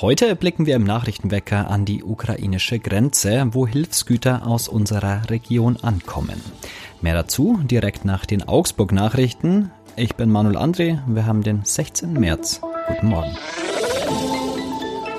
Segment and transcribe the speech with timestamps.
[0.00, 6.40] Heute blicken wir im Nachrichtenwecker an die ukrainische Grenze, wo Hilfsgüter aus unserer Region ankommen.
[7.00, 9.70] Mehr dazu direkt nach den Augsburg-Nachrichten.
[9.94, 12.12] Ich bin Manuel André, wir haben den 16.
[12.12, 12.60] März.
[12.88, 13.36] Guten Morgen.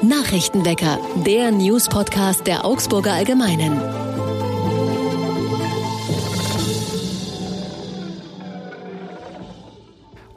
[0.01, 4.04] Nachrichtenwecker, der News-Podcast der Augsburger Allgemeinen.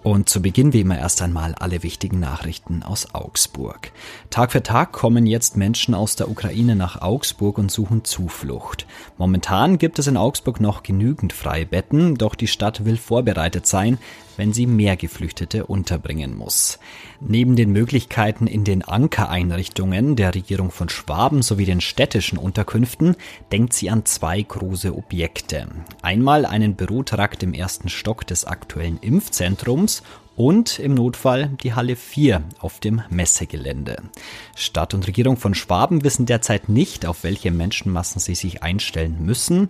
[0.08, 3.92] Und zu Beginn wie immer erst einmal alle wichtigen Nachrichten aus Augsburg.
[4.30, 8.86] Tag für Tag kommen jetzt Menschen aus der Ukraine nach Augsburg und suchen Zuflucht.
[9.18, 13.98] Momentan gibt es in Augsburg noch genügend Freibetten, doch die Stadt will vorbereitet sein,
[14.38, 16.78] wenn sie mehr Geflüchtete unterbringen muss.
[17.20, 23.16] Neben den Möglichkeiten in den Ankereinrichtungen der Regierung von Schwaben sowie den städtischen Unterkünften
[23.52, 25.66] denkt sie an zwei große Objekte.
[26.00, 30.02] Einmal einen Bürotrakt im ersten Stock des aktuellen Impfzentrums
[30.38, 33.96] und im Notfall die Halle 4 auf dem Messegelände.
[34.54, 39.68] Stadt und Regierung von Schwaben wissen derzeit nicht, auf welche Menschenmassen sie sich einstellen müssen.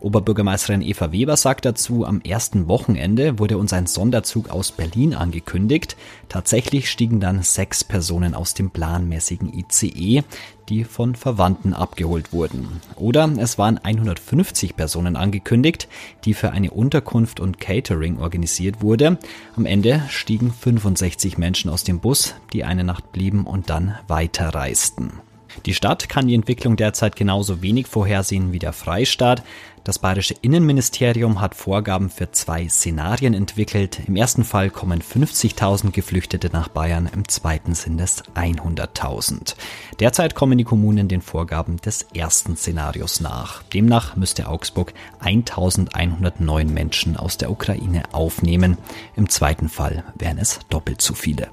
[0.00, 5.96] Oberbürgermeisterin Eva Weber sagt dazu, am ersten Wochenende wurde uns ein Sonderzug aus Berlin angekündigt.
[6.28, 10.24] Tatsächlich stiegen dann sechs Personen aus dem planmäßigen ICE
[10.68, 12.80] die von Verwandten abgeholt wurden.
[12.96, 15.88] Oder es waren 150 Personen angekündigt,
[16.24, 19.18] die für eine Unterkunft und Catering organisiert wurde.
[19.56, 25.27] Am Ende stiegen 65 Menschen aus dem Bus, die eine Nacht blieben und dann weiterreisten.
[25.66, 29.42] Die Stadt kann die Entwicklung derzeit genauso wenig vorhersehen wie der Freistaat.
[29.84, 34.00] Das bayerische Innenministerium hat Vorgaben für zwei Szenarien entwickelt.
[34.06, 39.54] Im ersten Fall kommen 50.000 Geflüchtete nach Bayern, im zweiten sind es 100.000.
[39.98, 43.62] Derzeit kommen die Kommunen den Vorgaben des ersten Szenarios nach.
[43.62, 44.92] Demnach müsste Augsburg
[45.22, 48.76] 1.109 Menschen aus der Ukraine aufnehmen.
[49.16, 51.48] Im zweiten Fall wären es doppelt so viele.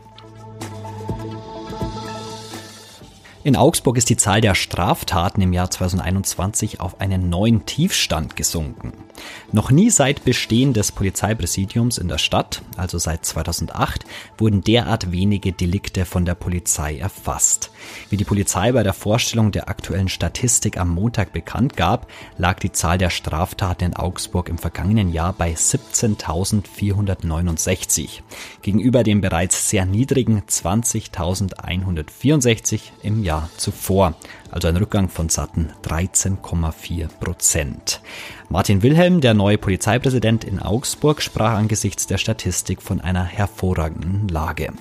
[3.46, 9.05] In Augsburg ist die Zahl der Straftaten im Jahr 2021 auf einen neuen Tiefstand gesunken.
[9.52, 14.06] Noch nie seit Bestehen des Polizeipräsidiums in der Stadt, also seit 2008,
[14.38, 17.72] wurden derart wenige Delikte von der Polizei erfasst.
[18.10, 22.72] Wie die Polizei bei der Vorstellung der aktuellen Statistik am Montag bekannt gab, lag die
[22.72, 28.22] Zahl der Straftaten in Augsburg im vergangenen Jahr bei 17.469
[28.62, 34.16] gegenüber dem bereits sehr niedrigen 20.164 im Jahr zuvor
[34.56, 38.00] also ein Rückgang von satten 13,4 Prozent.
[38.48, 44.72] Martin Wilhelm, der neue Polizeipräsident in Augsburg, sprach angesichts der Statistik von einer hervorragenden Lage.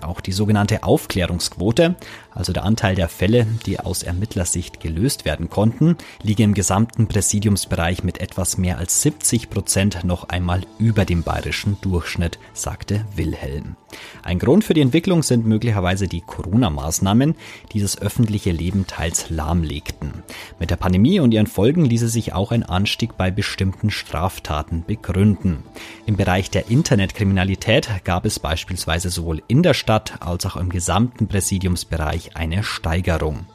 [0.00, 1.96] Auch die sogenannte Aufklärungsquote,
[2.38, 8.04] also der Anteil der Fälle, die aus Ermittlersicht gelöst werden konnten, liege im gesamten Präsidiumsbereich
[8.04, 13.76] mit etwas mehr als 70 Prozent noch einmal über dem bayerischen Durchschnitt, sagte Wilhelm.
[14.22, 17.34] Ein Grund für die Entwicklung sind möglicherweise die Corona-Maßnahmen,
[17.72, 20.22] die das öffentliche Leben teils lahmlegten.
[20.60, 25.64] Mit der Pandemie und ihren Folgen ließe sich auch ein Anstieg bei bestimmten Straftaten begründen.
[26.06, 31.26] Im Bereich der Internetkriminalität gab es beispielsweise sowohl in der Stadt als auch im gesamten
[31.26, 33.46] Präsidiumsbereich eine Steigerung.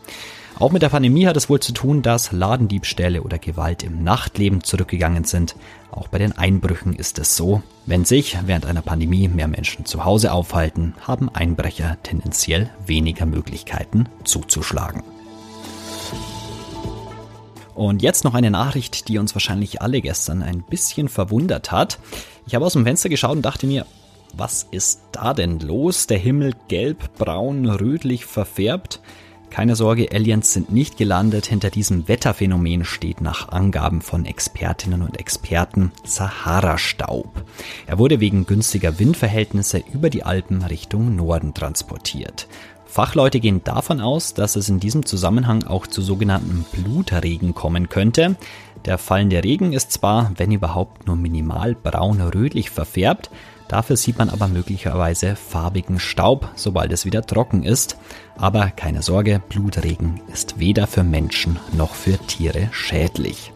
[0.59, 4.63] Auch mit der Pandemie hat es wohl zu tun, dass Ladendiebstähle oder Gewalt im Nachtleben
[4.63, 5.55] zurückgegangen sind.
[5.91, 7.63] Auch bei den Einbrüchen ist es so.
[7.85, 14.07] Wenn sich während einer Pandemie mehr Menschen zu Hause aufhalten, haben Einbrecher tendenziell weniger Möglichkeiten
[14.23, 15.03] zuzuschlagen.
[17.73, 21.97] Und jetzt noch eine Nachricht, die uns wahrscheinlich alle gestern ein bisschen verwundert hat.
[22.45, 23.87] Ich habe aus dem Fenster geschaut und dachte mir,
[24.35, 26.07] was ist da denn los?
[26.07, 28.99] Der Himmel gelb, braun, rötlich verfärbt.
[29.49, 31.45] Keine Sorge, Aliens sind nicht gelandet.
[31.45, 37.43] Hinter diesem Wetterphänomen steht nach Angaben von Expertinnen und Experten Sahara-Staub.
[37.85, 42.47] Er wurde wegen günstiger Windverhältnisse über die Alpen Richtung Norden transportiert.
[42.87, 48.35] Fachleute gehen davon aus, dass es in diesem Zusammenhang auch zu sogenannten Blutregen kommen könnte.
[48.85, 53.29] Der fallende Regen ist zwar, wenn überhaupt, nur minimal braun-rötlich verfärbt,
[53.67, 57.97] Dafür sieht man aber möglicherweise farbigen Staub, sobald es wieder trocken ist.
[58.37, 63.51] Aber keine Sorge, Blutregen ist weder für Menschen noch für Tiere schädlich.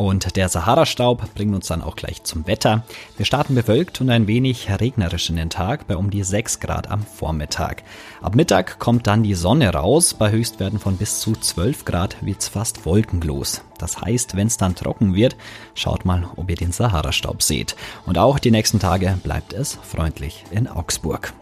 [0.00, 2.84] Und der Sahara-Staub bringt uns dann auch gleich zum Wetter.
[3.18, 6.90] Wir starten bewölkt und ein wenig regnerisch in den Tag bei um die 6 Grad
[6.90, 7.82] am Vormittag.
[8.22, 10.14] Ab Mittag kommt dann die Sonne raus.
[10.14, 13.60] Bei Höchstwerten von bis zu 12 Grad wird's fast wolkenlos.
[13.76, 15.36] Das heißt, wenn es dann trocken wird,
[15.74, 17.76] schaut mal, ob ihr den Sahara-Staub seht.
[18.06, 21.34] Und auch die nächsten Tage bleibt es freundlich in Augsburg.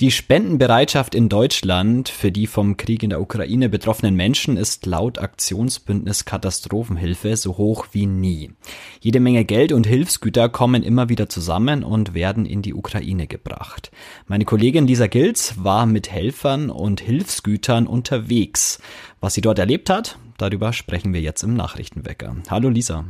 [0.00, 5.18] Die Spendenbereitschaft in Deutschland für die vom Krieg in der Ukraine betroffenen Menschen ist laut
[5.18, 8.52] Aktionsbündnis Katastrophenhilfe so hoch wie nie.
[9.00, 13.90] Jede Menge Geld und Hilfsgüter kommen immer wieder zusammen und werden in die Ukraine gebracht.
[14.28, 18.78] Meine Kollegin Lisa Gilz war mit Helfern und Hilfsgütern unterwegs.
[19.18, 22.36] Was sie dort erlebt hat, darüber sprechen wir jetzt im Nachrichtenwecker.
[22.48, 23.04] Hallo Lisa.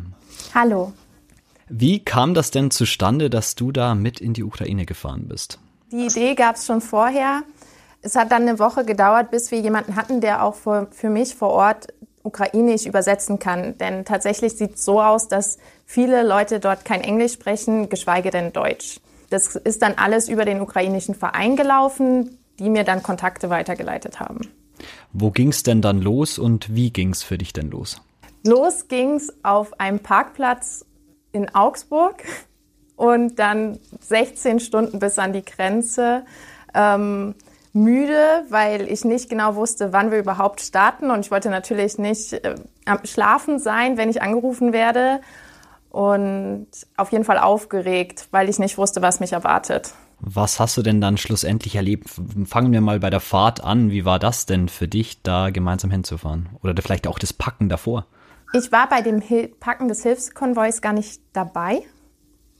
[0.55, 0.95] Hallo.
[1.69, 5.59] Wie kam das denn zustande, dass du da mit in die Ukraine gefahren bist?
[5.91, 7.43] Die Idee gab es schon vorher.
[8.03, 11.35] Es hat dann eine Woche gedauert, bis wir jemanden hatten, der auch für, für mich
[11.35, 11.89] vor Ort
[12.23, 13.79] ukrainisch übersetzen kann.
[13.79, 18.53] Denn tatsächlich sieht es so aus, dass viele Leute dort kein Englisch sprechen, geschweige denn
[18.53, 19.01] Deutsch.
[19.31, 24.41] Das ist dann alles über den ukrainischen Verein gelaufen, die mir dann Kontakte weitergeleitet haben.
[25.13, 28.01] Wo ging es denn dann los und wie ging es für dich denn los?
[28.45, 30.85] Los ging es auf einem Parkplatz
[31.33, 32.23] in Augsburg
[32.99, 36.25] und dann 16 Stunden bis an die Grenze.
[36.75, 37.35] Ähm,
[37.73, 42.33] müde, weil ich nicht genau wusste, wann wir überhaupt starten und ich wollte natürlich nicht
[42.33, 42.57] äh,
[43.05, 45.21] Schlafen sein, wenn ich angerufen werde
[45.91, 46.67] und
[46.97, 49.95] auf jeden Fall aufgeregt, weil ich nicht wusste, was mich erwartet.
[50.21, 52.09] Was hast du denn dann schlussendlich erlebt?
[52.47, 53.93] Fangen wir mal bei der Fahrt an.
[53.93, 56.49] Wie war das denn für dich, da gemeinsam hinzufahren?
[56.65, 58.07] Oder vielleicht auch das Packen davor?
[58.53, 59.23] Ich war bei dem
[59.61, 61.83] Packen des Hilfskonvois gar nicht dabei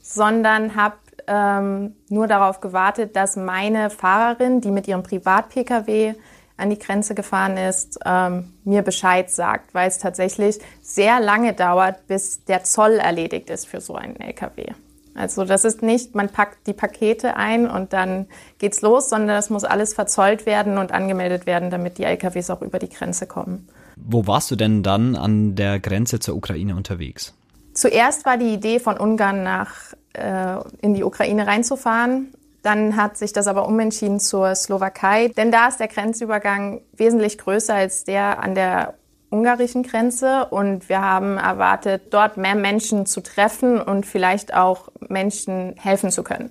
[0.09, 0.97] sondern habe
[1.27, 6.15] ähm, nur darauf gewartet, dass meine Fahrerin, die mit ihrem Privat-Pkw
[6.57, 12.07] an die Grenze gefahren ist, ähm, mir Bescheid sagt, weil es tatsächlich sehr lange dauert,
[12.07, 14.73] bis der Zoll erledigt ist für so einen LKW.
[15.15, 18.27] Also das ist nicht, man packt die Pakete ein und dann
[18.59, 22.63] geht's los, sondern es muss alles verzollt werden und angemeldet werden, damit die LKWs auch
[22.63, 23.69] über die Grenze kommen.
[23.97, 27.35] Wo warst du denn dann an der Grenze zur Ukraine unterwegs?
[27.79, 29.71] Zuerst war die Idee von Ungarn nach
[30.15, 32.35] äh, in die Ukraine reinzufahren.
[32.65, 37.75] Dann hat sich das aber umentschieden zur Slowakei, denn da ist der Grenzübergang wesentlich größer
[37.75, 38.95] als der an der
[39.31, 45.77] ungarischen Grenze und wir haben erwartet, dort mehr Menschen zu treffen und vielleicht auch Menschen
[45.79, 46.51] helfen zu können.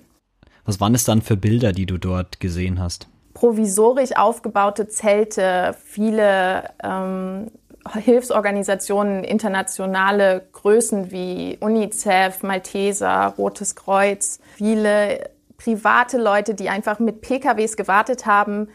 [0.64, 3.06] Was waren es dann für Bilder, die du dort gesehen hast?
[3.34, 7.50] Provisorisch aufgebaute Zelte, viele ähm,
[7.94, 17.76] Hilfsorganisationen, internationale Größen wie UNICEF, Malteser, Rotes Kreuz, viele private Leute, die einfach mit PKWs
[17.76, 18.68] gewartet haben,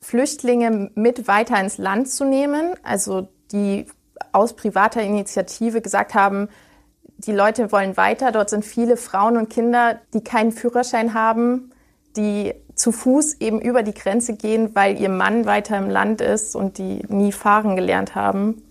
[0.00, 3.86] Flüchtlinge mit weiter ins Land zu nehmen, also die
[4.32, 6.48] aus privater Initiative gesagt haben,
[7.18, 8.32] die Leute wollen weiter.
[8.32, 11.72] Dort sind viele Frauen und Kinder, die keinen Führerschein haben,
[12.16, 16.54] die zu Fuß eben über die Grenze gehen, weil ihr Mann weiter im Land ist
[16.54, 18.62] und die nie fahren gelernt haben.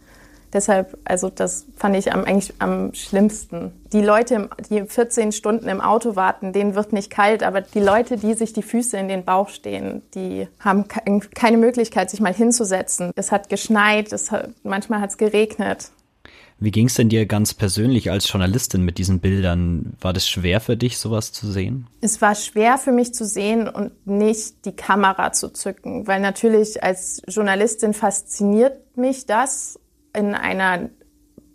[0.54, 3.74] Deshalb, also das fand ich am, eigentlich am schlimmsten.
[3.92, 8.16] Die Leute, die 14 Stunden im Auto warten, denen wird nicht kalt, aber die Leute,
[8.16, 13.12] die sich die Füße in den Bauch stehen, die haben keine Möglichkeit, sich mal hinzusetzen.
[13.18, 15.90] Es hat geschneit, es hat, manchmal hat es geregnet.
[16.66, 19.94] Wie ging es denn dir ganz persönlich als Journalistin mit diesen Bildern?
[20.02, 21.86] War das schwer für dich, sowas zu sehen?
[22.02, 26.82] Es war schwer für mich zu sehen und nicht die Kamera zu zücken, weil natürlich
[26.82, 29.80] als Journalistin fasziniert mich das
[30.18, 30.90] in einer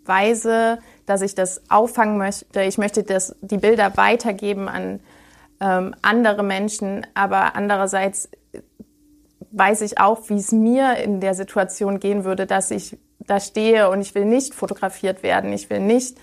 [0.05, 2.61] Weise, dass ich das auffangen möchte.
[2.61, 5.01] Ich möchte das, die Bilder weitergeben an
[5.59, 8.29] ähm, andere Menschen, aber andererseits
[9.51, 13.89] weiß ich auch, wie es mir in der Situation gehen würde, dass ich da stehe
[13.89, 15.53] und ich will nicht fotografiert werden.
[15.53, 16.17] Ich will nicht,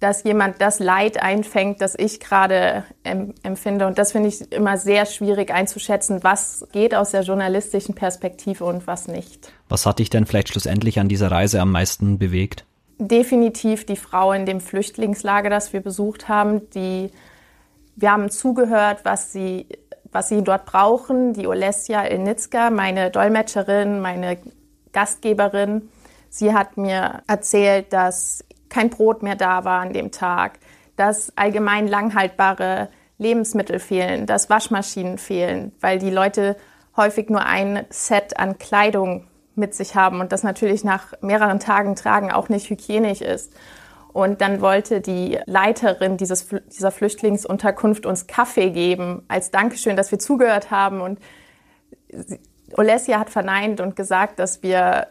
[0.00, 3.86] dass jemand das Leid einfängt, das ich gerade empfinde.
[3.86, 8.86] Und das finde ich immer sehr schwierig einzuschätzen, was geht aus der journalistischen Perspektive und
[8.86, 9.52] was nicht.
[9.68, 12.64] Was hat dich denn vielleicht schlussendlich an dieser Reise am meisten bewegt?
[12.98, 16.70] Definitiv die Frau in dem Flüchtlingslager, das wir besucht haben.
[16.70, 17.10] Die,
[17.96, 19.66] wir haben zugehört, was sie,
[20.12, 21.32] was sie dort brauchen.
[21.32, 24.38] Die Olesja Ilnitzka, meine Dolmetscherin, meine
[24.92, 25.88] Gastgeberin,
[26.30, 30.58] Sie hat mir erzählt, dass kein Brot mehr da war an dem Tag,
[30.96, 36.56] dass allgemein langhaltbare Lebensmittel fehlen, dass Waschmaschinen fehlen, weil die Leute
[36.96, 41.96] häufig nur ein Set an Kleidung mit sich haben und das natürlich nach mehreren Tagen
[41.96, 43.52] tragen auch nicht hygienisch ist.
[44.12, 50.18] Und dann wollte die Leiterin dieses, dieser Flüchtlingsunterkunft uns Kaffee geben als Dankeschön, dass wir
[50.18, 51.00] zugehört haben.
[51.00, 51.20] Und
[52.76, 55.08] Olesia hat verneint und gesagt, dass wir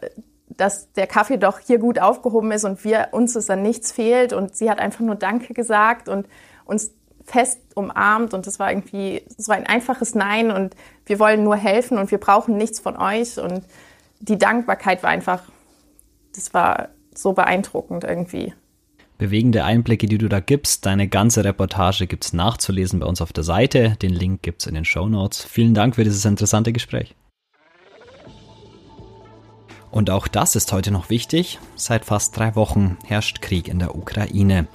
[0.58, 4.34] dass der Kaffee doch hier gut aufgehoben ist und wir uns es an nichts fehlt.
[4.34, 6.28] Und sie hat einfach nur Danke gesagt und
[6.66, 6.90] uns
[7.24, 10.74] fest umarmt und das war irgendwie so ein einfaches Nein und
[11.06, 13.62] wir wollen nur helfen und wir brauchen nichts von euch und
[14.20, 15.42] die Dankbarkeit war einfach,
[16.34, 18.54] das war so beeindruckend irgendwie.
[19.18, 20.86] Bewegende Einblicke, die du da gibst.
[20.86, 23.96] Deine ganze Reportage gibt's nachzulesen bei uns auf der Seite.
[24.00, 25.44] Den Link gibt's in den Show Notes.
[25.44, 27.14] Vielen Dank für dieses interessante Gespräch.
[29.90, 31.58] Und auch das ist heute noch wichtig.
[31.76, 34.66] Seit fast drei Wochen herrscht Krieg in der Ukraine.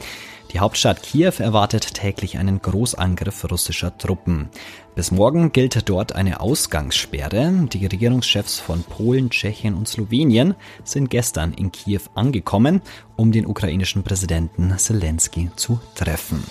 [0.54, 4.50] Die Hauptstadt Kiew erwartet täglich einen Großangriff russischer Truppen.
[4.94, 7.68] Bis morgen gilt dort eine Ausgangssperre.
[7.74, 10.54] Die Regierungschefs von Polen, Tschechien und Slowenien
[10.84, 12.82] sind gestern in Kiew angekommen,
[13.16, 16.44] um den ukrainischen Präsidenten Zelensky zu treffen.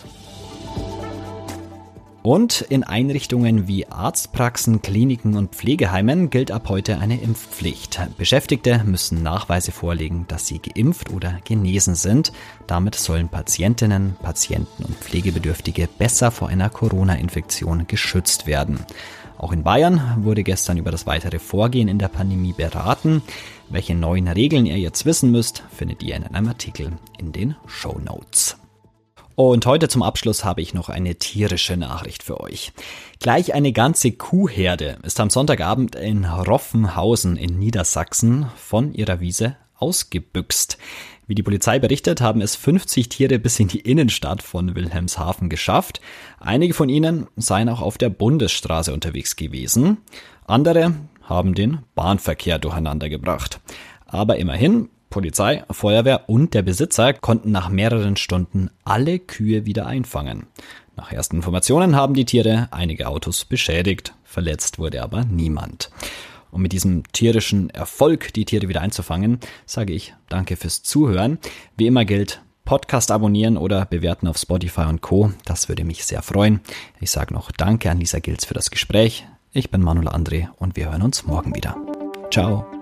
[2.22, 8.00] Und in Einrichtungen wie Arztpraxen, Kliniken und Pflegeheimen gilt ab heute eine Impfpflicht.
[8.16, 12.32] Beschäftigte müssen Nachweise vorlegen, dass sie geimpft oder genesen sind.
[12.68, 18.86] Damit sollen Patientinnen, Patienten und Pflegebedürftige besser vor einer Corona-Infektion geschützt werden.
[19.36, 23.22] Auch in Bayern wurde gestern über das weitere Vorgehen in der Pandemie beraten.
[23.68, 27.98] Welche neuen Regeln ihr jetzt wissen müsst, findet ihr in einem Artikel in den Show
[27.98, 28.61] Notes.
[29.34, 32.72] Und heute zum Abschluss habe ich noch eine tierische Nachricht für euch.
[33.18, 40.76] Gleich eine ganze Kuhherde ist am Sonntagabend in Roffenhausen in Niedersachsen von ihrer Wiese ausgebüxt.
[41.26, 46.00] Wie die Polizei berichtet, haben es 50 Tiere bis in die Innenstadt von Wilhelmshaven geschafft.
[46.38, 49.98] Einige von ihnen seien auch auf der Bundesstraße unterwegs gewesen.
[50.46, 53.60] Andere haben den Bahnverkehr durcheinander gebracht.
[54.06, 60.46] Aber immerhin, Polizei, Feuerwehr und der Besitzer konnten nach mehreren Stunden alle Kühe wieder einfangen.
[60.96, 65.90] Nach ersten Informationen haben die Tiere einige Autos beschädigt, verletzt wurde aber niemand.
[66.50, 71.38] Und mit diesem tierischen Erfolg, die Tiere wieder einzufangen, sage ich danke fürs Zuhören.
[71.76, 75.32] Wie immer gilt, Podcast abonnieren oder bewerten auf Spotify und Co.
[75.44, 76.60] Das würde mich sehr freuen.
[77.00, 79.26] Ich sage noch Danke an Lisa Gilz für das Gespräch.
[79.52, 81.76] Ich bin Manuel André und wir hören uns morgen wieder.
[82.30, 82.81] Ciao.